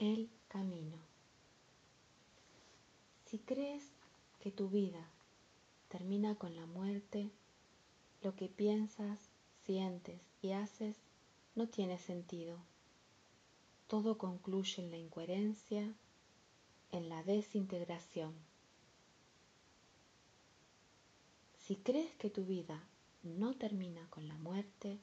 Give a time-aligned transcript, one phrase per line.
[0.00, 0.96] El camino.
[3.26, 3.84] Si crees
[4.38, 5.06] que tu vida
[5.90, 7.28] termina con la muerte,
[8.22, 9.18] lo que piensas,
[9.66, 10.96] sientes y haces
[11.54, 12.56] no tiene sentido.
[13.88, 15.92] Todo concluye en la incoherencia,
[16.92, 18.32] en la desintegración.
[21.58, 22.82] Si crees que tu vida
[23.22, 24.98] no termina con la muerte,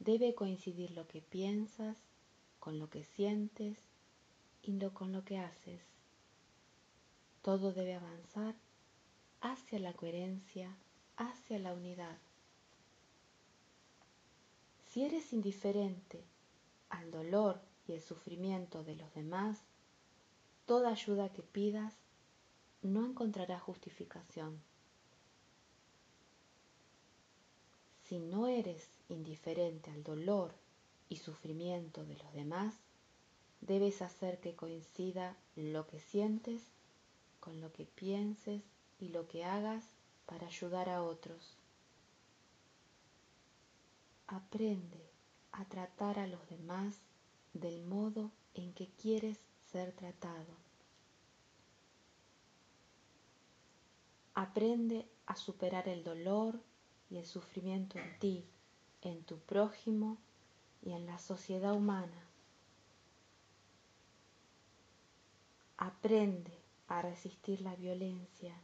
[0.00, 1.96] debe coincidir lo que piensas
[2.60, 3.78] con lo que sientes
[4.62, 5.82] y con lo que haces.
[7.42, 8.54] Todo debe avanzar
[9.40, 10.76] hacia la coherencia,
[11.16, 12.16] hacia la unidad.
[14.88, 16.22] Si eres indiferente
[16.90, 19.58] al dolor y el sufrimiento de los demás,
[20.66, 21.94] toda ayuda que pidas
[22.82, 24.60] no encontrará justificación.
[28.04, 30.54] Si no eres indiferente al dolor
[31.08, 32.74] y sufrimiento de los demás,
[33.62, 36.62] debes hacer que coincida lo que sientes
[37.40, 38.62] con lo que pienses
[39.00, 39.84] y lo que hagas
[40.26, 41.56] para ayudar a otros.
[44.26, 45.10] Aprende
[45.52, 46.98] a tratar a los demás
[47.52, 49.38] del modo en que quieres
[49.70, 50.56] ser tratado.
[54.34, 56.60] Aprende a superar el dolor
[57.10, 58.44] y el sufrimiento en ti,
[59.02, 60.16] en tu prójimo
[60.82, 62.31] y en la sociedad humana.
[65.84, 68.54] Aprende a resistir la violencia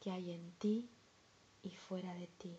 [0.00, 0.88] que hay en ti
[1.62, 2.56] y fuera de ti.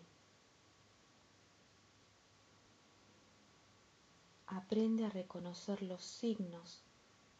[4.46, 6.84] Aprende a reconocer los signos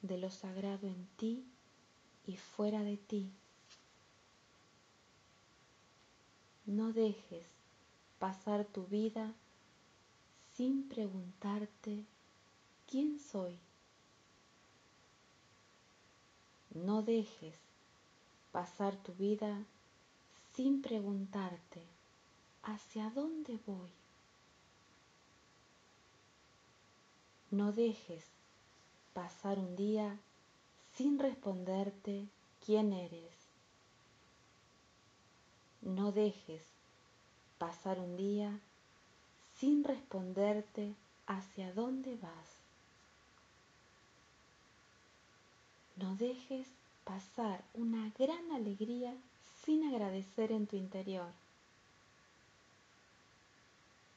[0.03, 1.45] de lo sagrado en ti
[2.27, 3.31] y fuera de ti.
[6.67, 7.47] No dejes
[8.19, 9.33] pasar tu vida
[10.57, 12.05] sin preguntarte
[12.89, 13.57] quién soy.
[16.75, 17.57] No dejes
[18.53, 19.65] pasar tu vida
[20.55, 21.83] sin preguntarte
[22.63, 23.91] hacia dónde voy.
[27.51, 28.25] No dejes
[29.15, 30.17] pasar un día
[30.95, 32.29] sin responderte
[32.65, 33.35] quién eres.
[35.83, 36.63] No dejes
[37.59, 38.61] pasar un día
[39.59, 40.95] sin responderte
[41.27, 42.60] hacia dónde vas.
[46.01, 46.67] No dejes
[47.05, 49.15] pasar una gran alegría
[49.63, 51.31] sin agradecer en tu interior.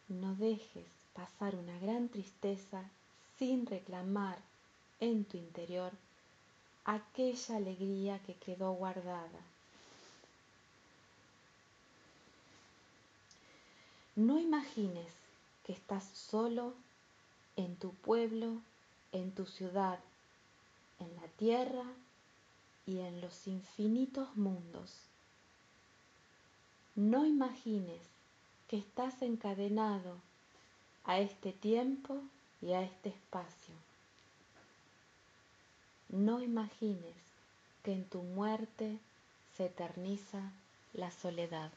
[0.07, 2.83] No dejes pasar una gran tristeza
[3.37, 4.37] sin reclamar
[5.01, 5.91] en tu interior
[6.85, 9.41] aquella alegría que quedó guardada.
[14.15, 15.11] No imagines
[15.65, 16.73] que estás solo
[17.57, 18.61] en tu pueblo,
[19.11, 19.99] en tu ciudad,
[20.99, 21.85] en la tierra
[22.85, 24.91] y en los infinitos mundos.
[26.95, 28.01] No imagines
[28.67, 30.17] que estás encadenado
[31.05, 32.21] a este tiempo
[32.61, 33.75] y a este espacio.
[36.09, 37.15] No imagines
[37.83, 38.99] que en tu muerte
[39.57, 40.51] se eterniza
[40.93, 41.71] la soledad.